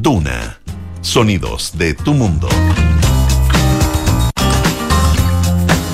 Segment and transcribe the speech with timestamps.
[0.00, 0.58] Duna.
[1.02, 2.48] Sonidos de tu mundo.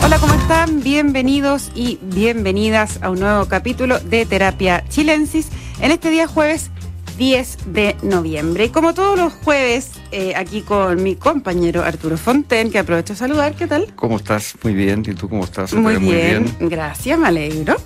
[0.04, 0.82] Hola, ¿cómo están?
[0.82, 5.48] Bienvenidos y bienvenidas a un nuevo capítulo de Terapia Chilensis
[5.80, 6.70] en este día jueves
[7.16, 8.66] 10 de noviembre.
[8.66, 13.18] Y como todos los jueves, eh, aquí con mi compañero Arturo Fonten, que aprovecho de
[13.18, 13.54] saludar.
[13.56, 13.92] ¿Qué tal?
[13.96, 14.54] ¿Cómo estás?
[14.62, 15.02] Muy bien.
[15.04, 15.74] ¿Y tú cómo estás?
[15.74, 17.76] Muy bien, gracias, me alegro.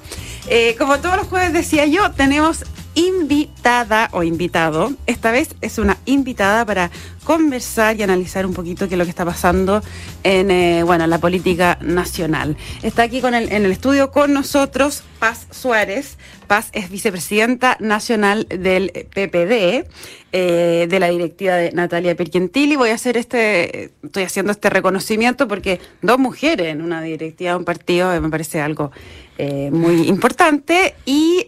[0.48, 2.64] Eh, como todos los jueves decía yo, tenemos
[2.95, 4.92] invitada o invitado.
[5.06, 6.91] Esta vez es una invitada para
[7.24, 9.82] conversar y analizar un poquito qué es lo que está pasando
[10.24, 12.56] en eh, bueno, la política nacional.
[12.82, 16.18] Está aquí con en el estudio con nosotros Paz Suárez.
[16.48, 19.88] Paz es vicepresidenta nacional del PPD,
[20.32, 22.77] eh, de la directiva de Natalia Pergentili.
[22.77, 27.56] Voy a hacer este, estoy haciendo este reconocimiento porque dos mujeres en una directiva de
[27.59, 28.90] un partido me parece algo
[29.38, 30.95] eh, muy importante.
[31.06, 31.46] Y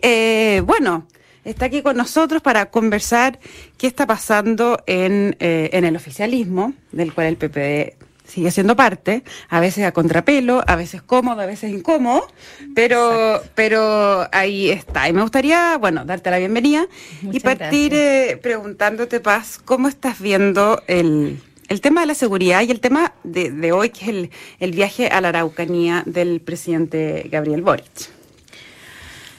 [0.65, 1.07] bueno,
[1.45, 3.39] está aquí con nosotros para conversar
[3.77, 9.23] qué está pasando en, eh, en el oficialismo, del cual el PPD sigue siendo parte,
[9.49, 12.27] a veces a contrapelo, a veces cómodo, a veces incómodo,
[12.75, 15.09] pero, pero ahí está.
[15.09, 16.87] Y me gustaría, bueno, darte la bienvenida
[17.31, 22.71] y partir eh, preguntándote, Paz, ¿cómo estás viendo el, el tema de la seguridad y
[22.71, 27.29] el tema de, de hoy, que es el, el viaje a la Araucanía del presidente
[27.31, 28.14] Gabriel Boric?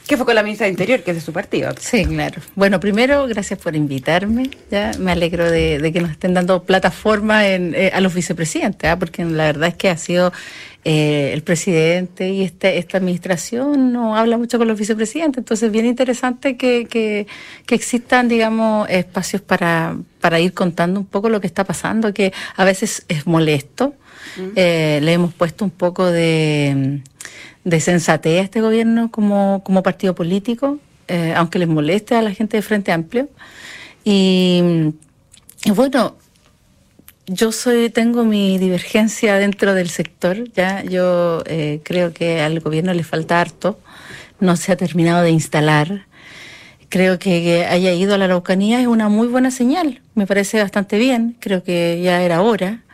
[0.06, 1.74] Que fue con la ministra de Interior, que es de su partido.
[1.80, 2.40] Sí, claro.
[2.54, 4.50] Bueno, primero, gracias por invitarme.
[4.70, 8.96] Ya me alegro de, que nos estén dando plataforma en, eh, a los vicepresidentes, ¿ah?
[8.98, 10.32] porque la verdad es que ha sido
[10.84, 15.38] eh, el presidente y este, esta administración no habla mucho con los vicepresidentes.
[15.38, 17.26] Entonces, bien interesante que, que,
[17.66, 22.32] que existan, digamos, espacios para, para ir contando un poco lo que está pasando, que
[22.54, 23.94] a veces es molesto.
[24.54, 27.02] Eh, le hemos puesto un poco de
[27.66, 30.78] de sensatez a este gobierno como, partido político,
[31.08, 33.28] eh, aunque les moleste a la gente de Frente Amplio.
[34.04, 34.62] Y,
[35.74, 36.14] bueno,
[37.26, 42.94] yo soy, tengo mi divergencia dentro del sector, ya yo eh, creo que al gobierno
[42.94, 43.80] le falta harto,
[44.38, 46.06] no se ha terminado de instalar.
[46.88, 50.98] Creo que haya ido a la Araucanía es una muy buena señal, me parece bastante
[50.98, 52.84] bien, creo que ya era hora.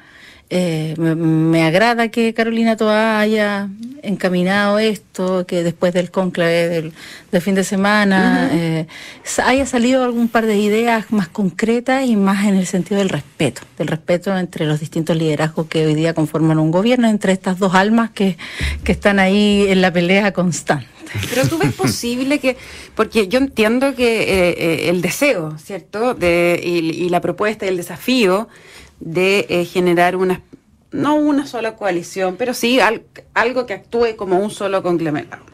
[0.55, 3.71] Eh, me, agrada que Carolina Toa haya
[4.03, 8.87] encaminado esto, que después del conclave del, fin de semana eh,
[9.47, 13.63] haya salido algún par de ideas más concretas y más en el sentido del respeto,
[13.79, 17.75] del respeto entre los distintos liderazgos que hoy día conforman un gobierno, entre estas dos
[17.75, 18.37] almas que,
[18.85, 20.87] que están ahí en la pelea constante.
[21.31, 22.59] Pero tú ves posible que,
[22.95, 26.13] porque yo entiendo que eh, el deseo, ¿cierto?
[26.13, 28.51] De, y la propuesta y el desafío
[29.03, 30.43] de eh, generar una,
[30.93, 32.79] no una sola coalición, pero sí
[33.35, 35.45] algo que actúe como un solo conglomerado.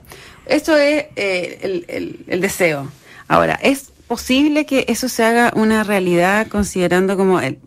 [0.47, 2.91] Eso es eh, el, el, deseo.
[3.27, 7.59] Ahora, ¿es posible que eso se haga una realidad considerando como el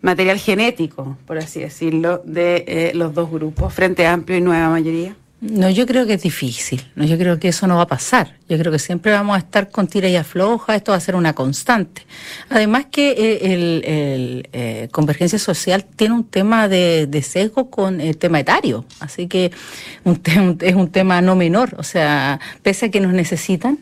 [0.00, 5.16] material genético, por así decirlo, de eh, los dos grupos, Frente Amplio y Nueva Mayoría?
[5.40, 6.84] No, yo creo que es difícil.
[6.94, 8.36] No, yo creo que eso no va a pasar.
[8.46, 10.76] Yo creo que siempre vamos a estar con tira y afloja.
[10.76, 12.02] Esto va a ser una constante.
[12.50, 18.38] Además que eh, el, eh, convergencia social tiene un tema de, sesgo con el tema
[18.38, 18.84] etario.
[19.00, 19.50] Así que
[20.04, 20.20] un
[20.60, 21.74] es un tema no menor.
[21.78, 23.78] O sea, pese a que nos necesitan,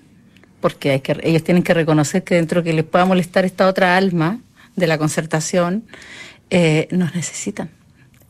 [0.60, 3.96] porque hay que, ellos tienen que reconocer que dentro que les pueda molestar esta otra
[3.96, 4.38] alma
[4.76, 5.84] de la concertación,
[6.50, 7.77] eh, nos necesitan.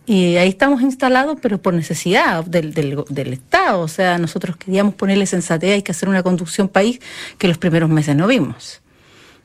[0.08, 3.82] Y ahí estamos instalados, pero por necesidad del, del, del, Estado.
[3.82, 6.98] O sea, nosotros queríamos ponerle sensatez, hay que hacer una conducción país
[7.36, 8.80] que los primeros meses no vimos.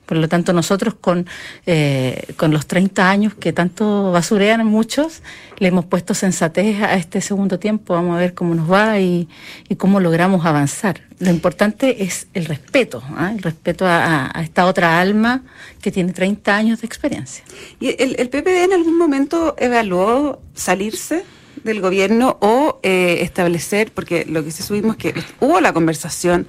[0.06, 1.25] Por lo tanto, nosotros con,
[1.66, 5.22] eh, con los 30 años que tanto basurean muchos,
[5.59, 7.94] le hemos puesto sensatez a este segundo tiempo.
[7.94, 9.30] Vamos a ver cómo nos va y,
[9.69, 11.02] y cómo logramos avanzar.
[11.19, 13.31] Lo importante es el respeto, ¿ah?
[13.34, 15.44] el respeto a, a, esta otra alma
[15.81, 17.44] que tiene 30 años de experiencia.
[17.80, 21.24] ¿Y el, el PPD en algún momento evaluó salirse?
[21.63, 26.47] del gobierno o eh, establecer, porque lo que se subimos que hubo la conversación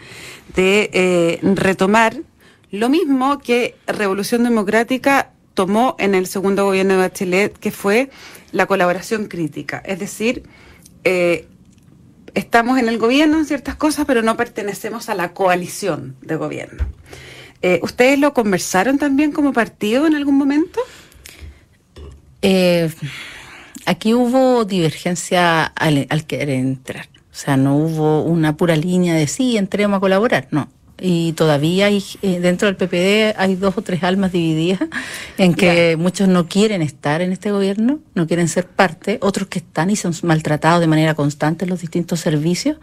[0.55, 2.17] de eh, retomar
[2.75, 8.11] lo mismo que Revolución Democrática tomó en el segundo gobierno de Bachelet, que fue
[8.51, 9.81] la colaboración crítica.
[9.87, 10.43] Es decir,
[11.05, 11.47] eh,
[12.35, 16.87] estamos en el gobierno en ciertas cosas, pero no pertenecemos a la coalición de gobierno.
[17.63, 20.81] Eh, ¿Ustedes lo conversaron también como partido en algún momento?
[22.43, 22.91] Eh,
[23.87, 27.09] aquí hubo divergencia al, al, querer entrar.
[27.31, 30.49] O sea, no hubo una pura línea de sí, entremos a colaborar.
[30.51, 30.69] No
[31.07, 34.81] y todavía hay eh, dentro del PPD hay dos o tres almas divididas
[35.37, 39.59] en que muchos no quieren estar en este gobierno, no quieren ser parte, otros que
[39.59, 42.79] están y son maltratados de manera constante en los distintos servicios,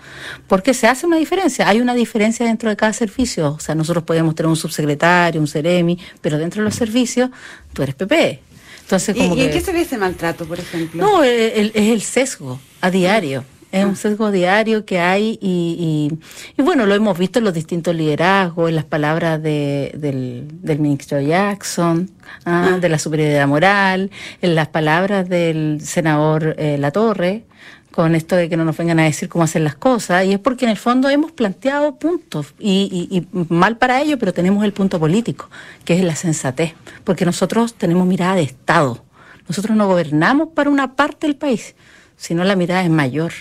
[0.48, 4.04] porque se hace una diferencia, hay una diferencia dentro de cada servicio, o sea, nosotros
[4.04, 7.32] podemos tener un subsecretario, un seremi, pero dentro de los servicios
[7.74, 8.40] tú eres PP.
[8.82, 11.02] Entonces, como ¿Y, en qué se ve ese maltrato, por ejemplo?
[11.02, 13.44] No, es el sesgo a diario.
[13.72, 16.12] Es un sesgo diario que hay y,
[16.58, 21.22] y, bueno, lo hemos visto en los distintos liderazgos, en las palabras de, del, ministro
[21.22, 22.10] Jackson,
[22.46, 22.78] ¿ah?
[22.82, 27.46] de la superioridad moral, en las palabras del senador eh, Latorre,
[27.92, 30.40] con esto de que no nos vengan a decir cómo hacer las cosas, y es
[30.40, 34.74] porque en el fondo hemos planteado puntos, y, y, mal para ello, pero tenemos el
[34.74, 35.50] punto político,
[35.86, 36.74] que es la sensatez,
[37.06, 39.04] porque nosotros tenemos mirada de Estado,
[39.48, 41.76] nosotros no gobernamos para una parte del país,
[42.18, 43.32] sino la mirada es mayor.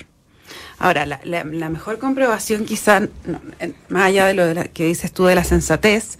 [0.80, 3.02] Ahora, la, la, mejor comprobación quizá,
[3.90, 6.18] más allá de lo que dices tú de la sensatez,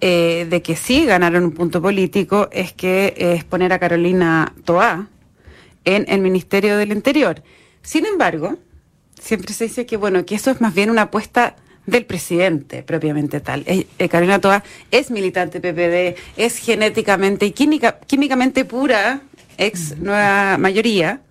[0.00, 5.08] eh, de que sí ganaron un punto político, es que es poner a Carolina Toá
[5.84, 7.42] en el Ministerio del Interior.
[7.82, 8.56] Sin embargo,
[9.20, 13.40] siempre se dice que bueno, que eso es más bien una apuesta del presidente propiamente
[13.40, 13.64] tal.
[13.66, 14.62] Eh, eh, Carolina Toá
[14.92, 19.22] es militante PPD, es genéticamente y química, químicamente pura,
[19.56, 21.22] ex nueva mayoría,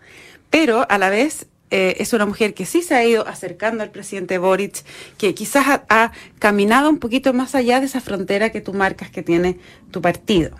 [0.49, 3.91] pero a la vez eh, es una mujer que sí se ha ido acercando al
[3.91, 4.83] presidente Boric,
[5.17, 9.21] que quizás ha, caminado un poquito más allá de esa frontera que tú marcas que
[9.21, 9.59] tiene
[9.91, 10.51] tu partido.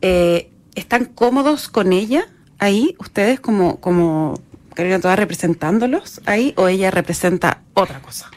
[0.00, 2.28] Eh, ¿Están cómodos con ella
[2.58, 4.40] ahí, ustedes como, como
[4.74, 8.28] Carolina Toda representándolos ahí, o ella representa otra cosa?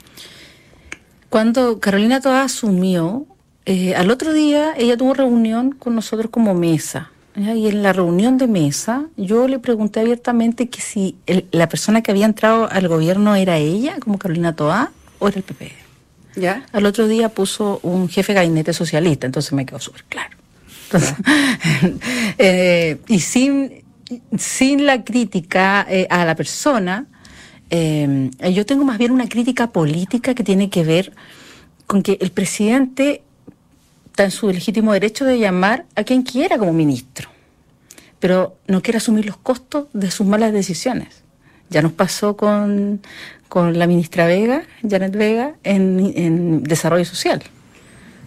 [1.30, 3.26] Cuando Carolina Toda asumió,
[3.66, 8.38] eh, al otro día ella tuvo reunión con nosotros como mesa y en la reunión
[8.38, 11.18] de mesa yo le pregunté abiertamente que si
[11.52, 15.44] la persona que había entrado al gobierno era ella, como Carolina Toá, o era el
[15.44, 15.72] PP.
[16.36, 16.66] ¿Ya?
[16.72, 20.36] Al otro día puso un jefe de gabinete socialista, entonces me quedó súper claro.
[22.38, 23.84] eh, y sin,
[24.38, 27.06] sin la crítica eh, a la persona,
[27.70, 31.14] eh, yo tengo más bien una crítica política que tiene que ver
[31.86, 33.24] con que el presidente
[34.18, 37.30] está en su legítimo derecho de llamar a quien quiera como ministro,
[38.20, 41.22] pero no quiere asumir los costos de sus malas decisiones.
[41.70, 43.00] Ya nos pasó con,
[43.48, 47.44] con la ministra Vega, Janet Vega, en, en desarrollo social.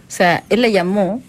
[0.07, 1.21] O sea, él la llamó,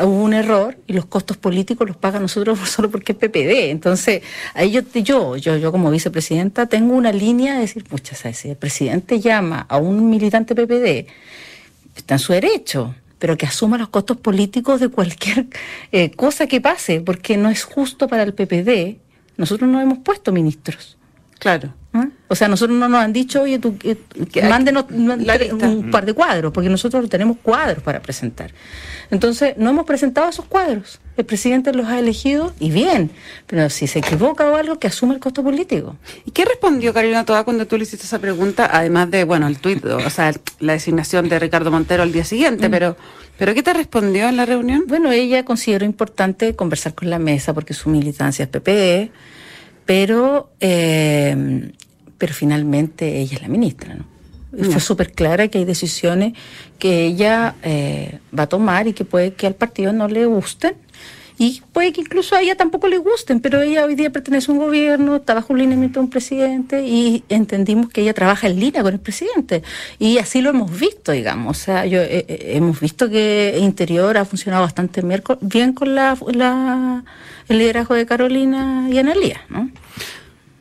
[0.00, 3.70] hubo un error y los costos políticos los paga nosotros solo porque es PPD.
[3.70, 4.22] Entonces,
[4.54, 8.56] ahí yo, yo, yo, yo como vicepresidenta tengo una línea de decir, pucha, si el
[8.56, 11.06] presidente llama a un militante PPD,
[11.94, 15.46] está en su derecho pero que asuma los costos políticos de cualquier
[15.92, 18.98] eh, cosa que pase, porque no es justo para el PPD.
[19.36, 20.98] Nosotros no hemos puesto ministros.
[21.38, 21.72] Claro.
[21.92, 22.08] ¿Ah?
[22.32, 23.96] O sea, nosotros no nos han dicho, oye, tú, eh,
[24.48, 28.52] mándenos un par de cuadros, porque nosotros tenemos cuadros para presentar.
[29.10, 31.00] Entonces, no hemos presentado esos cuadros.
[31.16, 33.10] El presidente los ha elegido y bien,
[33.48, 35.96] pero si se equivoca o algo, que asume el costo político.
[36.24, 38.70] ¿Y qué respondió Carolina Toda cuando tú le hiciste esa pregunta?
[38.72, 42.68] Además de, bueno, el tuit, o sea, la designación de Ricardo Montero al día siguiente,
[42.68, 42.70] mm.
[42.70, 42.96] pero,
[43.38, 44.84] pero ¿qué te respondió en la reunión?
[44.86, 49.10] Bueno, ella consideró importante conversar con la mesa porque su militancia es PPE,
[49.84, 51.72] pero, eh,
[52.20, 54.04] pero finalmente ella es la ministra, ¿no?
[54.52, 56.34] Fue súper clara que hay decisiones
[56.78, 60.74] que ella eh, va a tomar y que puede que al partido no le gusten.
[61.38, 64.54] Y puede que incluso a ella tampoco le gusten, pero ella hoy día pertenece a
[64.54, 68.60] un gobierno, está bajo un lineamiento de un presidente y entendimos que ella trabaja en
[68.60, 69.62] línea con el presidente.
[69.98, 71.56] Y así lo hemos visto, digamos.
[71.56, 75.00] O sea, yo, eh, eh, hemos visto que Interior ha funcionado bastante
[75.40, 77.04] bien con la, la,
[77.48, 79.70] el liderazgo de Carolina y Analía, ¿no?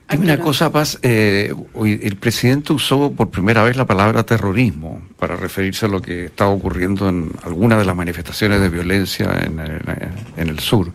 [0.10, 0.98] Dime una cosa, Paz.
[1.04, 6.26] Eh, el presidente usó por primera vez la palabra terrorismo para referirse a lo que
[6.26, 10.92] estaba ocurriendo en algunas de las manifestaciones de violencia en, el sur.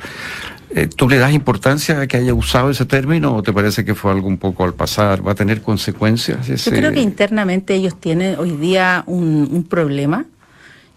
[0.71, 3.95] Eh, ¿Tú le das importancia a que haya usado ese término o te parece que
[3.95, 5.25] fue algo un poco al pasar?
[5.27, 6.49] ¿Va a tener consecuencias?
[6.49, 10.25] Yo creo que internamente ellos tienen hoy día un, un problema.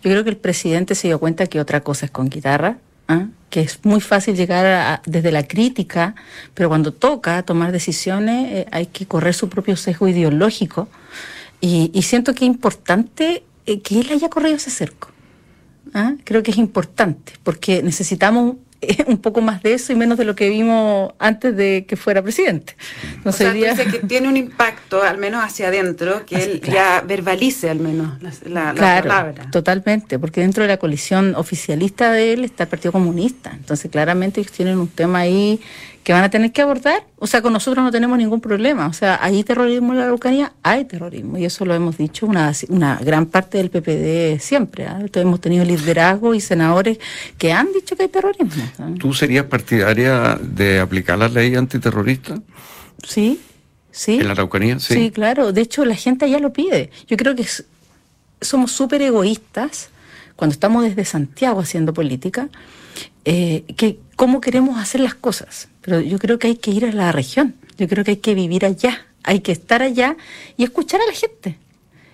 [0.04, 3.28] Yo creo que el presidente se dio cuenta que otra cosa es con guitarra ¿ah?
[3.50, 6.16] que es muy fácil llegar desde la crítica,
[6.54, 10.90] pero cuando toca tomar decisiones eh, hay que correr su propio sesgo ideológico.
[11.60, 15.10] Y, siento que es importante eh, que él haya corrido ese cerco.
[15.94, 16.14] ¿ah?
[16.24, 18.58] Creo que es importante, porque necesitamos
[19.08, 22.22] un poco más de eso y menos de lo que vimos antes de que fuera
[22.22, 22.76] presidente.
[23.24, 27.70] No o sea, que tiene un impacto, al menos hacia adentro, que él ya verbalice
[27.70, 29.50] al menos la, palabra.
[29.52, 33.52] Totalmente, porque dentro de la coalición oficialista de él está el Partido Comunista.
[33.54, 35.60] Entonces, claramente ellos tienen un tema ahí
[36.08, 38.88] que van a tener que abordar O sea, con nosotros no tenemos ningún problema.
[38.88, 41.38] O sea, hay terrorismo en la Araucanía, hay terrorismo.
[41.38, 44.86] Y eso lo hemos dicho una, una gran parte del PPD siempre.
[44.86, 45.10] ¿eh?
[45.16, 46.98] Hemos tenido liderazgo y senadores
[47.38, 48.64] que han dicho que hay terrorismo.
[48.98, 52.40] ¿Tú serías partidaria de aplicar la ley antiterrorista?
[53.04, 53.42] Sí,
[53.92, 54.14] sí.
[54.22, 54.80] ¿En la Araucanía?
[54.80, 54.94] Sí.
[54.94, 55.52] Sí, claro.
[55.52, 56.90] De hecho, la gente ya lo pide.
[57.10, 57.46] Yo creo que
[58.40, 59.90] somos súper egoístas
[60.38, 62.48] cuando estamos desde Santiago haciendo política,
[63.26, 65.70] eh, que cómo queremos hacer las cosas.
[65.82, 68.36] Pero yo creo que hay que ir a la región, yo creo que hay que
[68.36, 70.18] vivir allá, hay que estar allá
[70.58, 71.58] y escuchar a la gente.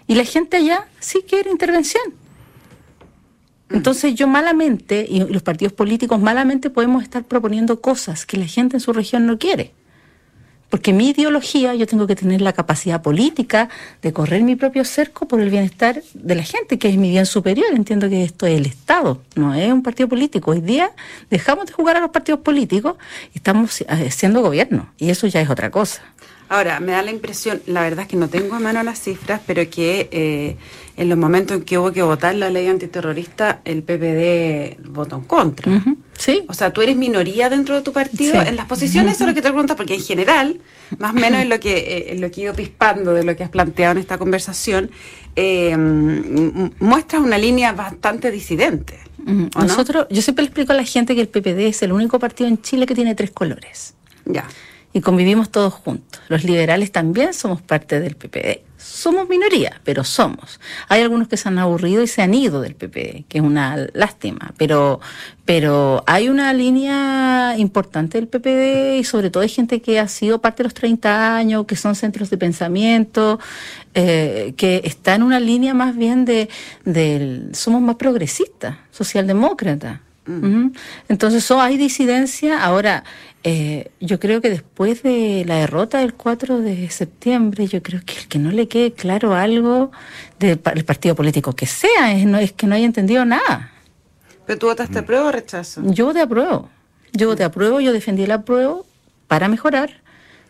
[0.07, 2.03] Y la gente allá sí quiere intervención.
[3.69, 3.75] Mm.
[3.75, 8.77] Entonces yo malamente, y los partidos políticos malamente podemos estar proponiendo cosas que la gente
[8.77, 9.71] en su región no quiere.
[10.73, 13.69] Porque mi ideología, yo tengo que tener la capacidad política
[14.01, 17.27] de correr mi propio cerco por el bienestar de la gente, que es mi bien
[17.27, 17.67] superior.
[17.75, 20.49] Entiendo que esto es el Estado, no es un partido político.
[20.49, 20.89] Hoy día
[21.29, 22.95] dejamos de jugar a los partidos políticos
[23.35, 24.91] y estamos haciendo gobierno.
[24.97, 26.01] Y eso ya es otra cosa.
[26.49, 29.41] Ahora, me da la impresión, la verdad es que no tengo a mano las cifras,
[29.45, 30.57] pero que eh,
[30.97, 35.23] en los momentos en que hubo que votar la ley antiterrorista, el PPD votó en
[35.23, 35.83] contra.
[36.17, 36.43] Sí.
[36.47, 39.33] O sea, tú eres minoría dentro de tu partido en las posiciones, eso es lo
[39.33, 40.59] que te preguntas, porque en general,
[40.99, 43.35] más o menos en lo que, eh, en lo que he ido pispando de lo
[43.35, 44.91] que has planteado en esta conversación,
[45.35, 45.75] eh,
[46.79, 48.99] muestras una línea bastante disidente.
[49.25, 52.49] Nosotros, yo siempre le explico a la gente que el PPD es el único partido
[52.49, 53.95] en Chile que tiene tres colores.
[54.25, 54.45] Ya
[54.93, 56.21] y convivimos todos juntos.
[56.29, 58.61] Los liberales también somos parte del PPD.
[58.77, 60.59] Somos minoría, pero somos.
[60.87, 63.87] Hay algunos que se han aburrido y se han ido del PPD, que es una
[63.93, 64.99] lástima, pero,
[65.45, 70.41] pero hay una línea importante del PPD y sobre todo hay gente que ha sido
[70.41, 73.39] parte de los 30 años, que son centros de pensamiento,
[73.93, 76.49] eh, que está en una línea más bien de,
[76.83, 80.01] del, somos más progresistas, socialdemócratas.
[80.25, 80.71] Mm.
[81.09, 82.63] Entonces, so, hay disidencia.
[82.63, 83.03] Ahora,
[83.43, 88.13] eh, yo creo que después de la derrota del 4 de septiembre, yo creo que
[88.17, 89.91] el que no le quede claro algo
[90.39, 93.71] del partido político que sea, es, no, es que no haya entendido nada.
[94.45, 95.81] ¿Pero tú votaste apruebo o rechazo?
[95.85, 96.69] Yo de apruebo.
[97.13, 98.85] Yo de apruebo, yo defendí el apruebo
[99.27, 100.01] para mejorar.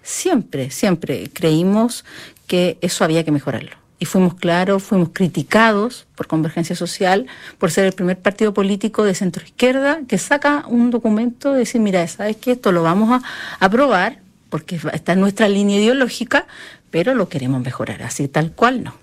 [0.01, 2.05] Siempre, siempre creímos
[2.47, 7.25] que eso había que mejorarlo y fuimos claros, fuimos criticados por Convergencia Social
[7.57, 11.79] por ser el primer partido político de centro izquierda que saca un documento de decir,
[11.79, 14.19] mira, sabes que esto lo vamos a aprobar
[14.50, 16.48] porque está en nuestra línea ideológica,
[16.91, 18.93] pero lo queremos mejorar, así tal cual no.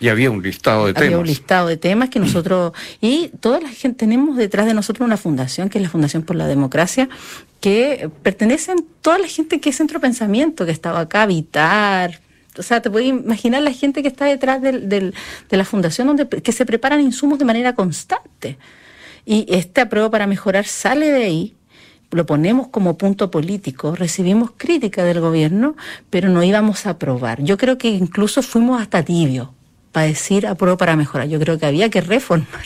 [0.00, 1.06] Y había un listado de temas.
[1.06, 5.06] Había un listado de temas que nosotros, y toda la gente, tenemos detrás de nosotros
[5.06, 7.08] una fundación, que es la Fundación por la Democracia,
[7.60, 12.18] que pertenecen toda la gente que es centro pensamiento, que estaba acá, Vitar,
[12.58, 15.14] o sea, te puedes imaginar la gente que está detrás del, del,
[15.48, 18.58] de la fundación donde que se preparan insumos de manera constante.
[19.24, 21.54] Y este apruebo para mejorar sale de ahí,
[22.10, 25.76] lo ponemos como punto político, recibimos crítica del gobierno,
[26.10, 27.42] pero no íbamos a aprobar.
[27.42, 29.48] Yo creo que incluso fuimos hasta tibios
[29.92, 31.28] para decir apruebo para mejorar.
[31.28, 32.64] Yo creo que había que reformar.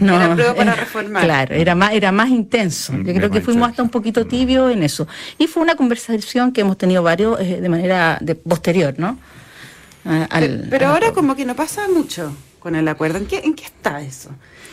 [0.00, 1.22] No, era apruebo para reformar.
[1.24, 2.94] Claro, era más, era más intenso.
[2.94, 5.06] Yo creo que fuimos hasta un poquito tibio en eso.
[5.38, 9.18] Y fue una conversación que hemos tenido varios eh, de manera de, posterior, ¿no?
[10.70, 12.32] pero ahora como que no pasa mucho
[12.66, 13.18] con el acuerdo.
[13.18, 14.30] ¿En qué, en qué está eso?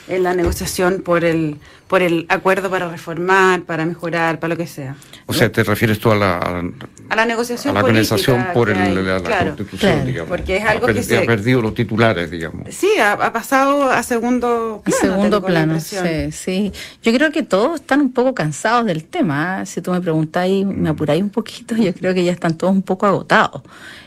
[0.08, 1.58] en la negociación por el
[1.88, 4.96] por el acuerdo para reformar, para mejorar, para lo que sea.
[5.28, 6.64] O sea, te refieres tú a la
[7.10, 10.30] a la negociación a la organización por el, la, constitución, digamos.
[10.30, 12.74] Porque es algo que se ha perdido los titulares, digamos.
[12.74, 15.00] Sí, ha, pasado a segundo plano.
[15.00, 16.72] segundo plano, sí, sí.
[17.04, 19.62] Yo creo que todos están un poco cansados del tema.
[19.62, 19.66] ¿eh?
[19.68, 22.82] Si tú me preguntáis, me apuráis un poquito, yo creo que ya están todos un
[22.82, 23.62] poco agotados.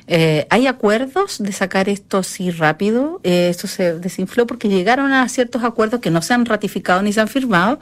[0.08, 3.20] Eh, hay acuerdos de sacar esto así rápido.
[3.24, 7.12] Eh, esto se desinfló porque llegaron a ciertos acuerdos que no se han ratificado ni
[7.12, 7.78] se han firmado,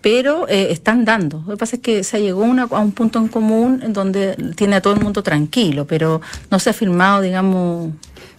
[0.00, 1.42] pero eh, están dando.
[1.46, 4.76] Lo que pasa es que se llegó a un punto en común en donde tiene
[4.76, 6.20] a todo el mundo tranquilo, pero
[6.50, 7.92] no se ha firmado, digamos,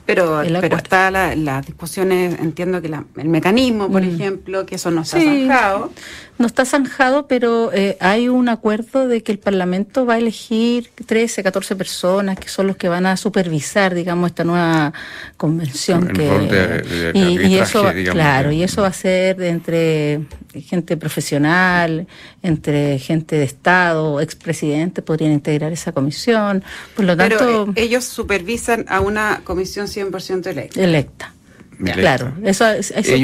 [0.06, 4.16] pero, pero está las la discusiones, entiendo que el mecanismo, por mm.
[4.16, 5.92] ejemplo, que eso no está zanjado.
[6.38, 10.90] No está zanjado, pero eh, hay un acuerdo de que el Parlamento va a elegir
[11.06, 14.92] 13, 14 personas que son los que van a supervisar, digamos, esta nueva
[15.38, 16.10] convención.
[16.10, 20.22] que, y, eso, claro, y eso va a ser entre
[20.62, 22.06] gente profesional,
[22.44, 26.64] entre gente de Estado, expresidentes podrían integrar esa comisión.
[26.96, 30.84] Por lo tanto, pero eh, ellos supervisan a una comisión 100% electa.
[30.84, 31.35] Electa.
[31.78, 32.66] Claro, eso,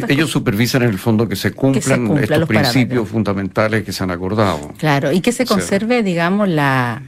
[0.09, 4.73] ellos, supervisan en el fondo que se cumplan estos principios fundamentales que se han acordado.
[4.77, 7.01] Claro, y que se conserve, digamos, la,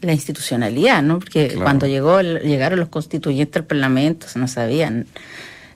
[0.00, 1.18] la institucionalidad, ¿no?
[1.18, 5.06] Porque cuando llegó llegaron los constituyentes al Parlamento, no sabían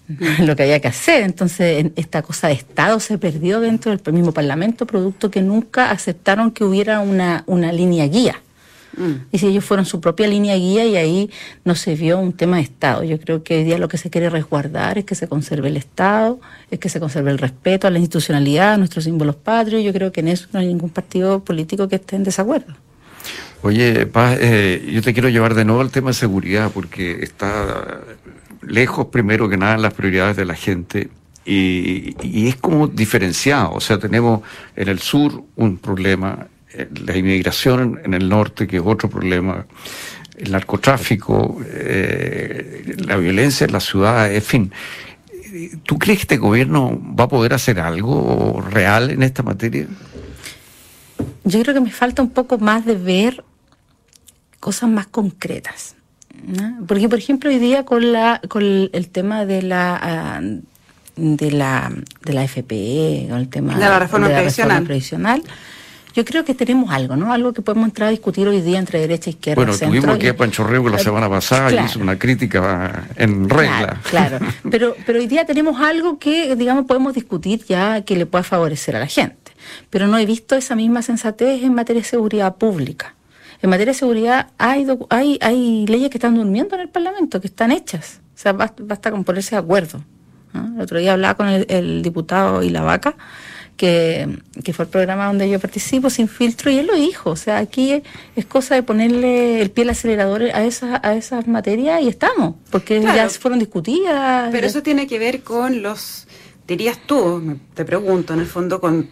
[0.41, 1.23] lo que había que hacer.
[1.23, 6.51] Entonces, esta cosa de Estado se perdió dentro del mismo Parlamento, producto que nunca aceptaron
[6.51, 8.41] que hubiera una, una línea guía.
[8.97, 9.13] Mm.
[9.33, 11.31] Y si ellos fueron su propia línea guía y ahí
[11.65, 13.05] no se vio un tema de Estado.
[13.05, 15.77] Yo creo que hoy día lo que se quiere resguardar es que se conserve el
[15.77, 19.83] Estado, es que se conserve el respeto a la institucionalidad, a nuestros símbolos patrios.
[19.83, 22.75] Yo creo que en eso no hay ningún partido político que esté en desacuerdo.
[23.63, 28.01] Oye, Paz, eh, yo te quiero llevar de nuevo al tema de seguridad porque está
[28.63, 31.11] lejos primero que nada las prioridades de la gente
[31.45, 33.73] y, y, es como diferenciado.
[33.73, 34.43] O sea, tenemos
[34.77, 36.47] en el sur un problema,
[37.05, 39.67] la inmigración en el norte, que es otro problema,
[40.37, 44.73] el narcotráfico, eh, la violencia en la ciudad, en fin.
[45.85, 49.87] ¿Tú crees que este gobierno va a poder hacer algo real en esta materia?
[51.45, 53.45] Yo creo que me falta un poco más de ver
[54.61, 55.97] cosas más concretas.
[56.87, 59.99] Porque, por ejemplo, hoy día con, la, con el tema de la...
[60.01, 60.41] Ah,
[61.17, 64.29] de la, de la FPE, con el tema de la reforma,
[64.85, 65.43] previsional.
[66.15, 67.33] Yo creo que tenemos algo, ¿no?
[67.33, 69.63] Algo que podemos entrar a discutir hoy día entre derecha e izquierda.
[69.63, 74.01] Bueno, tuvimos aquí a Pancho Rego la semana pasada y hizo una crítica en regla.
[74.09, 74.55] Claro, claro.
[74.71, 78.97] pero, pero hoy día tenemos algo que, digamos, podemos discutir ya que le pueda favorecer
[78.97, 79.53] a la gente.
[79.91, 83.15] Pero no he visto esa misma sensatez en materia de seguridad pública.
[83.63, 87.47] En materia de seguridad hay, hay, hay leyes que están durmiendo en el Parlamento, que
[87.47, 88.21] están hechas.
[88.35, 90.03] O sea, basta, con ponerse de acuerdo.
[90.55, 93.15] El otro día hablaba con el, el diputado Vaca,
[93.81, 94.29] que,
[94.63, 97.31] que fue el programa donde yo participo, sin filtro, y él lo dijo.
[97.31, 98.03] O sea, aquí
[98.37, 102.57] es cosa de ponerle el pie al acelerador a esas, a esas materias y estamos,
[102.71, 104.51] porque ya fueron discutidas.
[104.53, 106.27] Pero eso tiene que ver con los,
[106.69, 109.09] dirías tú, te pregunto, en el fondo, con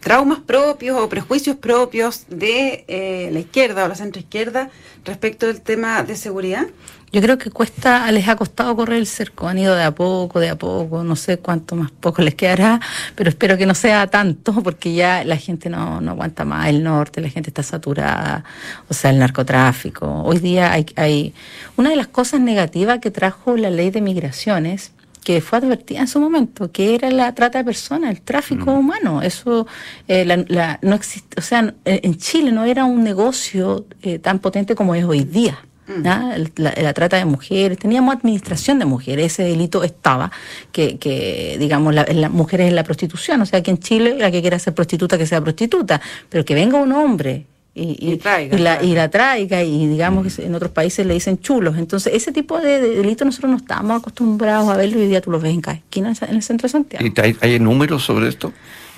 [0.00, 4.70] traumas propios o prejuicios propios de eh, la izquierda o la centroizquierda
[5.04, 6.66] respecto del tema de seguridad?
[7.14, 10.40] Yo creo que cuesta, les ha costado correr el cerco, han ido de a poco,
[10.40, 12.80] de a poco, no sé cuánto más poco les quedará,
[13.14, 16.82] pero espero que no sea tanto, porque ya la gente no, no aguanta más, el
[16.82, 18.42] norte, la gente está saturada,
[18.88, 20.24] o sea, el narcotráfico.
[20.24, 21.34] Hoy día hay, hay
[21.76, 24.90] una de las cosas negativas que trajo la ley de migraciones,
[25.24, 28.78] que fue advertida en su momento, que era la trata de personas, el tráfico mm.
[28.78, 29.22] humano.
[29.22, 29.66] Eso
[30.06, 34.74] eh, la, no existe, o sea, en Chile no era un negocio eh, tan potente
[34.74, 35.58] como es hoy día.
[35.86, 36.42] Mm.
[36.56, 40.30] La, trata de mujeres, teníamos administración de mujeres, ese delito estaba,
[40.72, 44.40] que, que digamos, las mujeres en la prostitución, o sea, que en Chile la que
[44.40, 48.20] quiera ser prostituta, que sea prostituta, pero que venga un hombre y,
[48.58, 51.76] la, y la traiga y digamos que en otros países le dicen chulos.
[51.76, 55.30] Entonces, ese tipo de, delitos nosotros no estamos acostumbrados a verlo y hoy día tú
[55.30, 57.04] los ves en cada esquina en el centro de Santiago.
[57.04, 58.52] ¿Y hay, hay números sobre esto?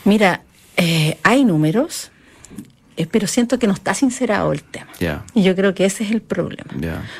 [0.04, 0.42] Mira,
[0.76, 2.10] eh, hay números,
[3.10, 4.88] pero siento que no está sincerado el tema.
[5.34, 6.72] Y yo creo que ese es el problema.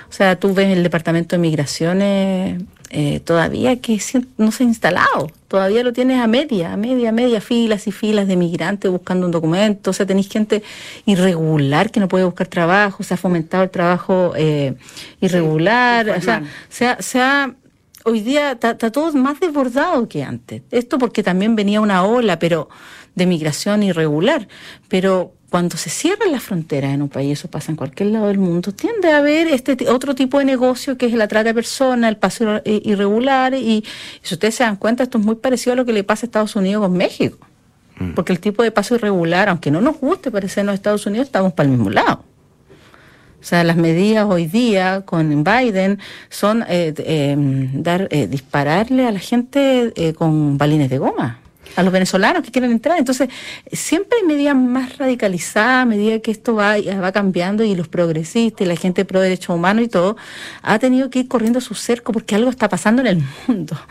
[0.09, 4.01] O sea, tú ves el Departamento de Migraciones eh, todavía que
[4.39, 7.93] no se ha instalado, todavía lo tienes a media, a media, a media, filas y
[7.93, 10.63] filas de migrantes buscando un documento, o sea, tenéis gente
[11.05, 14.77] irregular que no puede buscar trabajo, se ha fomentado el trabajo eh,
[15.21, 17.55] irregular, o sea, se ha,
[18.05, 20.63] hoy día está todo más desbordado que antes.
[20.71, 22.69] Esto porque también venía una ola, pero
[23.17, 24.47] de migración irregular,
[24.89, 28.39] pero cuando se cierran las fronteras en un país, eso pasa en cualquier lado del
[28.39, 32.11] mundo, tiende a haber este otro tipo de negocio que es la trata de personas,
[32.11, 33.85] el paso eh, irregular, y,
[34.23, 36.27] si ustedes se dan cuenta, esto es muy parecido a lo que le pasa a
[36.27, 37.39] Estados Unidos con México.
[37.99, 38.13] Mm.
[38.15, 41.53] Porque el tipo de paso irregular, aunque no nos guste parecernos a Estados Unidos, estamos
[41.53, 42.25] para el mismo lado.
[43.41, 49.13] O sea, las medidas hoy día con Biden son eh, em, dar, eh, dispararle a
[49.13, 51.39] la gente con balines de goma
[51.77, 52.99] a los venezolanos que quieren entrar.
[52.99, 53.29] Entonces,
[53.71, 58.63] siempre hay medidas más radicalizadas, a medida que esto va, va cambiando y los progresistas
[58.63, 60.17] y la gente pro derechos humanos y todo,
[60.63, 63.79] ha tenido que ir corriendo a su cerco porque algo está pasando en el mundo.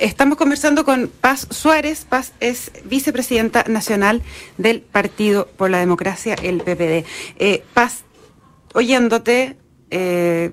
[0.00, 2.06] Estamos conversando con Paz Suárez.
[2.08, 4.22] Paz es vicepresidenta nacional
[4.56, 7.04] del Partido por la Democracia, el PPD.
[7.38, 8.04] Eh, Paz,
[8.72, 9.56] oyéndote,
[9.90, 10.52] eh,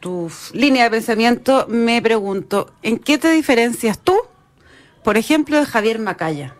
[0.00, 4.16] tu línea de pensamiento, me pregunto, ¿en qué te diferencias tú
[5.02, 6.54] por ejemplo, de Javier Macaya.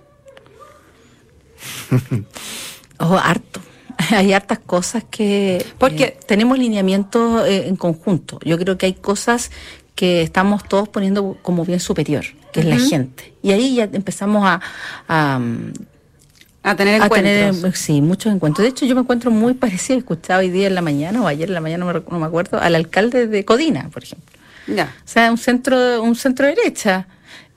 [2.99, 3.61] oh, harto.
[4.11, 5.65] Hay hartas cosas que...
[5.79, 8.39] Porque eh, tenemos lineamientos eh, en conjunto.
[8.45, 9.51] Yo creo que hay cosas
[9.95, 13.35] que estamos todos poniendo como bien superior, que es la gente.
[13.43, 14.61] Y ahí ya empezamos a...
[15.07, 17.79] a tener encuentros.
[17.79, 18.65] sí, muchos encuentros.
[18.65, 21.49] De hecho, yo me encuentro muy parecido, escuchado hoy día en la mañana o ayer
[21.49, 24.39] en la mañana, no me, acuerdo, al alcalde de Codina, por ejemplo.
[24.67, 24.95] Ya.
[25.05, 27.07] O sea, un centro, un centro derecha.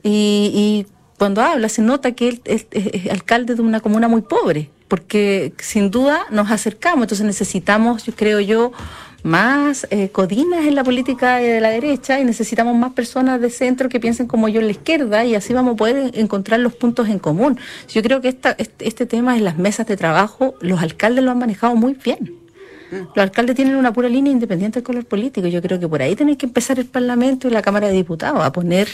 [0.03, 0.85] Y,
[1.17, 2.65] cuando habla se nota que él es,
[3.09, 8.41] alcalde de una comuna muy pobre, porque sin duda nos acercamos, entonces necesitamos, yo creo
[8.41, 8.73] yo,
[9.23, 13.87] más eh, codinas en la política de la derecha y necesitamos más personas de centro
[13.87, 17.07] que piensen como yo en la izquierda y así vamos a poder encontrar los puntos
[17.07, 17.57] en común.
[17.87, 21.31] Yo creo que esta, este, este tema en las mesas de trabajo, los alcaldes lo
[21.31, 22.43] han manejado muy bien.
[22.91, 25.47] Los alcaldes tienen una pura línea independiente del color político.
[25.47, 28.43] Yo creo que por ahí tiene que empezar el Parlamento y la Cámara de Diputados
[28.43, 28.87] a poner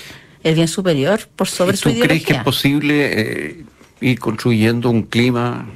[0.44, 2.08] el bien superior por sobre su ideología.
[2.08, 3.66] crees que es posible eh,
[4.02, 5.68] ir construyendo un clima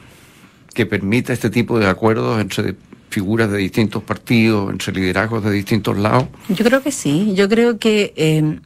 [0.73, 2.75] que permita este tipo de acuerdos entre
[3.09, 6.27] figuras de distintos partidos, entre liderazgos de distintos lados?
[6.49, 7.33] Yo creo que sí.
[7.35, 8.59] Yo creo que eh,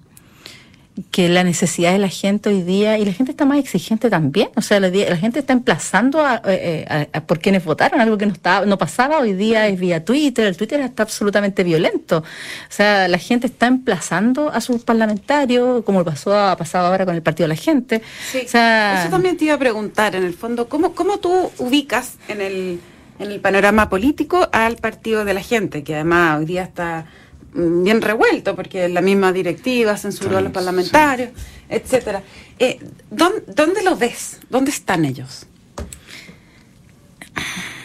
[1.12, 4.50] que la necesidad de la gente hoy día, y la gente está más exigente también,
[4.56, 8.66] o sea, la, gente está emplazando eh, a, por quienes votaron, algo que no estaba,
[8.66, 12.24] no pasaba hoy día es vía Twitter, el Twitter está absolutamente violento, o
[12.72, 17.22] sea, la gente está emplazando a sus parlamentarios, como pasó, ha pasado ahora con el
[17.22, 18.02] Partido de la Gente.
[18.34, 22.80] Eso también te iba a preguntar, en el fondo, ¿cómo, cómo tú ubicas en el,
[23.20, 27.06] en el panorama político al Partido de la Gente, que además hoy día está
[27.58, 31.32] bien revuelto, porque la misma directiva censuró a los parlamentarios,
[31.70, 32.22] etcétera.
[32.60, 34.38] Eh, ¿dónde, ¿Dónde los ves?
[34.50, 35.48] ¿Dónde están ellos?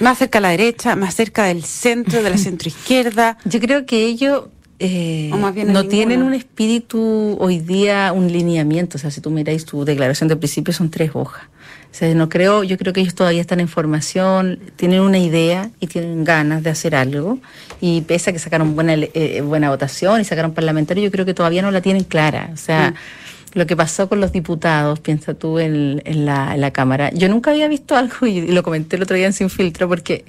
[0.01, 3.39] Más cerca a la derecha, más cerca del centro, de la centroizquierda.
[3.45, 4.45] Yo creo que ellos
[4.79, 5.31] eh,
[5.67, 8.99] no tienen un espíritu hoy día, un lineamiento.
[8.99, 11.45] O sea, si tú miráis tu declaración de principio, son tres hojas.
[11.93, 15.71] O sea, no creo, yo creo que ellos todavía están en formación, tienen una idea
[15.79, 17.39] y tienen ganas de hacer algo.
[17.83, 21.35] Y pese a que sacaron buena, eh, buena votación y sacaron parlamentarios, yo creo que
[21.35, 22.49] todavía no la tienen clara.
[22.55, 23.59] O sea, mm.
[23.59, 27.11] lo que pasó con los diputados, piensa tú en, en, la, en la Cámara.
[27.13, 30.25] Yo nunca había visto algo, y, lo comenté el otro día en Sin Filtro, porque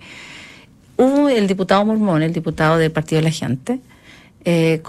[0.97, 3.79] hubo el diputado Mormón, el diputado del Partido de la Gente,
[4.43, 4.81] eh,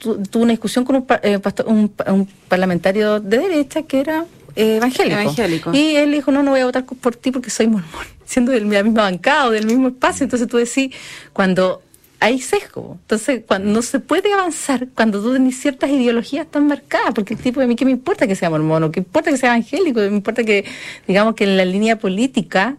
[0.00, 4.24] tuvo una discusión con un, eh, un, un, parlamentario de derecha que era
[4.56, 5.72] evangélico.
[5.72, 8.60] Y él dijo, no, no voy a votar por ti porque soy mormón, siendo de
[8.60, 10.24] la misma bancada, del mismo espacio.
[10.24, 10.94] Entonces tú decís,
[11.32, 11.82] cuando
[12.18, 17.12] hay sesgo, entonces cuando no se puede avanzar, cuando tú tenés ciertas ideologías tan marcadas,
[17.14, 19.36] porque el tipo de mí, ¿qué me importa que sea mormón o qué importa que
[19.36, 20.00] sea evangélico?
[20.00, 20.64] Me importa que,
[21.06, 22.76] digamos, que en la línea política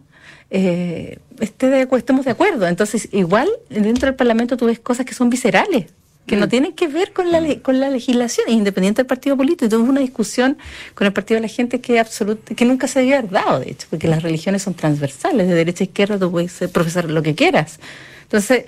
[0.50, 2.68] eh, esté de, estemos de acuerdo.
[2.68, 5.86] Entonces, igual dentro del Parlamento tú ves cosas que son viscerales
[6.28, 6.50] que no mm.
[6.50, 9.70] tienen que ver con la, con la legislación, independiente del partido político.
[9.70, 10.58] Tuve una discusión
[10.94, 13.88] con el Partido de la Gente que, absoluta, que nunca se había dado, de hecho,
[13.90, 17.80] porque las religiones son transversales, de derecha a izquierda tú puedes profesar lo que quieras.
[18.24, 18.66] Entonces,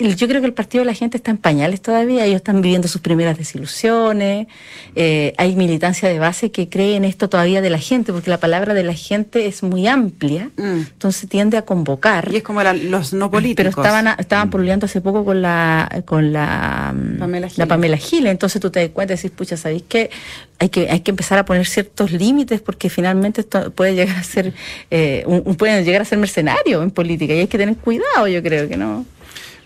[0.00, 2.88] yo creo que el partido de la gente está en pañales todavía, ellos están viviendo
[2.88, 4.46] sus primeras desilusiones,
[4.94, 8.38] eh, hay militancia de base que cree en esto todavía de la gente, porque la
[8.38, 10.62] palabra de la gente es muy amplia, mm.
[10.62, 12.30] entonces tiende a convocar.
[12.32, 13.74] Y es como los no políticos.
[13.74, 14.84] Pero estaban estaban mm.
[14.84, 17.58] hace poco con la con la mm, Pamela Gil.
[17.58, 20.10] la Pamela Gil, entonces tú te das cuenta y decís, pucha, ¿sabéis qué?
[20.58, 24.22] Hay que, hay que empezar a poner ciertos límites porque finalmente esto puede llegar a
[24.22, 24.52] ser,
[24.90, 28.42] eh, un, pueden llegar a ser mercenario en política y hay que tener cuidado, yo
[28.42, 29.06] creo que no.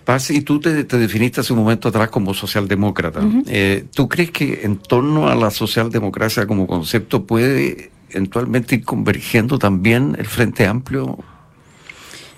[0.04, 3.20] Paz, y tú te, definiste hace un momento atrás como socialdemócrata.
[3.46, 9.58] Eh, ¿Tú crees que en torno a la socialdemocracia como concepto puede eventualmente ir convergiendo
[9.58, 11.18] también el Frente Amplio?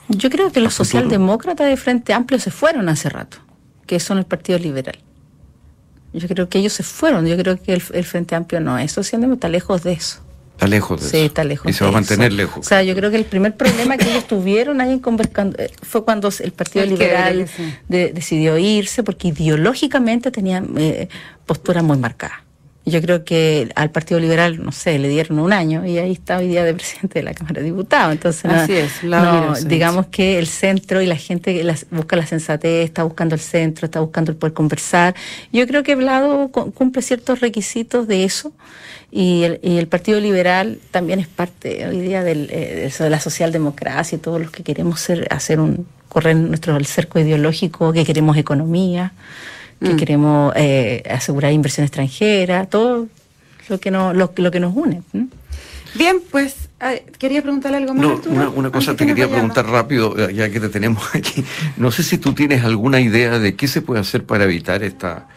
[0.09, 3.38] Yo creo que los socialdemócratas de Frente Amplio se fueron hace rato,
[3.87, 4.98] que son el Partido Liberal.
[6.12, 8.92] Yo creo que ellos se fueron, yo creo que el, el Frente Amplio no es
[8.92, 10.26] socialdemócrata, lejos de eso.
[10.57, 11.71] Está lejos de sí, está lejos.
[11.71, 12.64] Y se va a mantener lejos.
[12.64, 15.03] O sea, yo creo que el primer problema que ellos tuvieron ahí
[15.59, 17.47] eh, fue cuando el Partido Liberal
[17.88, 21.09] decidió irse, porque ideológicamente tenían eh,
[21.45, 22.45] posturas muy marcadas.
[22.88, 26.38] Yo creo que al Partido Liberal, no sé, le dieron un año y ahí está
[26.38, 28.12] hoy día de presidente de la Cámara de Diputados.
[28.12, 33.03] Entonces, Así es, no, digamos que el centro y la gente busca la sensatez, está
[33.03, 35.16] buscando el centro, está buscando el poder conversar.
[35.53, 38.53] Yo creo que Vlado cumple ciertos requisitos de eso
[39.11, 43.18] y el, y el Partido Liberal también es parte hoy día del, eh, de la
[43.18, 48.05] socialdemocracia y todos los que queremos ser, hacer un correr nuestro el cerco ideológico, que
[48.05, 49.12] queremos economía
[49.81, 49.97] que mm.
[49.97, 53.09] queremos eh, asegurar inversión extranjera, todo
[53.69, 55.03] lo que, no, lo, lo que nos une.
[55.95, 56.69] Bien, pues
[57.19, 58.27] quería preguntarle algo más.
[58.27, 61.45] No, una, cosa te quería preguntar rápido, eh, ya que te tenemos aquí.
[61.77, 65.29] No sé si tú tienes alguna idea de qué se puede hacer para evitar esta,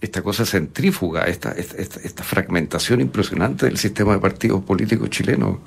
[0.00, 5.58] esta cosa centrífuga, esta, esta, esta, fragmentación impresionante del sistema de partidos políticos chilenos.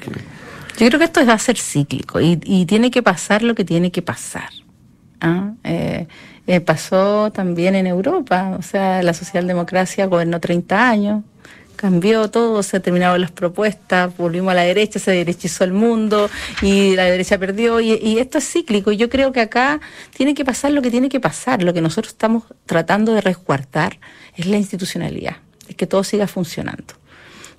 [0.77, 3.65] Yo creo que esto va a ser cíclico y, y tiene que pasar lo que
[3.65, 4.49] tiene que pasar.
[5.21, 5.51] ¿ah?
[5.63, 6.07] Eh,
[6.51, 11.23] eh, pasó también en Europa, o sea, la socialdemocracia gobernó 30 años,
[11.77, 16.29] cambió todo, se terminaron las propuestas, volvimos a la derecha, se derechizó el mundo
[16.61, 18.91] y la derecha perdió y, esto es cíclico.
[18.91, 19.79] Yo creo que acá
[20.13, 21.63] tiene que pasar lo que tiene que pasar.
[21.63, 23.97] Lo que nosotros estamos tratando de resguardar
[24.35, 25.37] es la institucionalidad,
[25.69, 26.95] es que todo siga funcionando.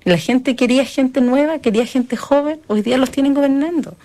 [0.03, 3.97] La gente quería gente nueva, quería gente joven, hoy día los tienen gobernando.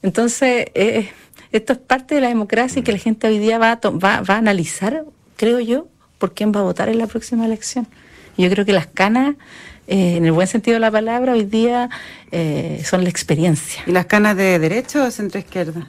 [0.00, 1.10] Entonces, eh,
[1.52, 4.20] esto es parte de la democracia y que la gente hoy día va a, va,
[4.22, 5.04] va a analizar,
[5.36, 7.86] creo yo, por quién va a votar en la próxima elección.
[8.36, 9.34] Yo creo que las canas,
[9.86, 11.90] eh, en el buen sentido de la palabra, hoy día
[12.30, 13.82] eh, son la experiencia.
[13.86, 15.88] ¿Y las canas de derecha o centro izquierda?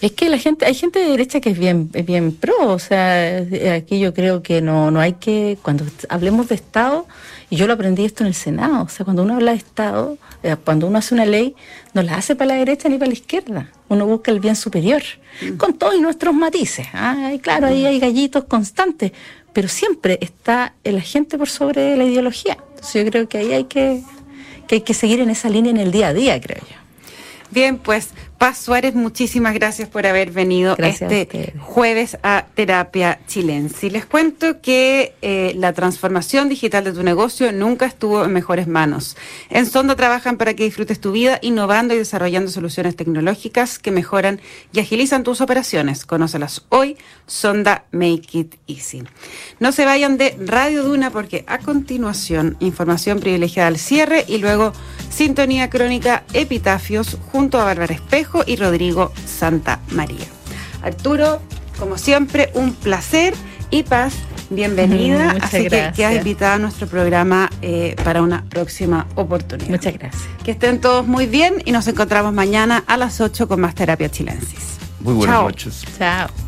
[0.00, 2.78] Es que la gente, hay gente de derecha que es bien, es bien pro, o
[2.78, 3.42] sea,
[3.74, 7.06] aquí yo creo que no, no hay que, cuando hablemos de Estado,
[7.50, 10.16] y yo lo aprendí esto en el Senado, o sea, cuando uno habla de Estado,
[10.44, 11.56] eh, cuando uno hace una ley,
[11.94, 15.02] no la hace para la derecha ni para la izquierda, uno busca el bien superior,
[15.40, 15.56] mm.
[15.56, 17.32] con todos nuestros matices, ¿ah?
[17.34, 19.12] y claro, ahí hay gallitos constantes,
[19.52, 23.64] pero siempre está la gente por sobre la ideología, entonces yo creo que ahí hay
[23.64, 24.02] que,
[24.68, 26.76] que hay que seguir en esa línea en el día a día, creo yo.
[27.50, 28.10] Bien, pues
[28.44, 33.90] Paz Suárez, muchísimas gracias por haber venido este jueves a Terapia Chilense.
[33.90, 39.16] Les cuento que eh, la transformación digital de tu negocio nunca estuvo en mejores manos.
[39.48, 44.42] En Sonda trabajan para que disfrutes tu vida innovando y desarrollando soluciones tecnológicas que mejoran
[44.74, 46.04] y agilizan tus operaciones.
[46.04, 49.04] Conócelas hoy, Sonda Make It Easy.
[49.58, 54.74] No se vayan de Radio Duna porque a continuación información privilegiada al cierre y luego
[55.08, 60.26] sintonía crónica Epitafios junto a Bárbara Espejo y Rodrigo Santa María.
[60.82, 61.40] Arturo,
[61.78, 63.34] como siempre, un placer
[63.70, 64.14] y paz.
[64.50, 65.36] Bienvenida.
[65.40, 69.70] Así que quedas invitada a nuestro programa eh, para una próxima oportunidad.
[69.70, 70.22] Muchas gracias.
[70.44, 74.10] Que estén todos muy bien y nos encontramos mañana a las 8 con más terapia
[74.10, 74.78] chilensis.
[75.00, 75.84] Muy buenas noches.
[75.98, 76.43] Chao.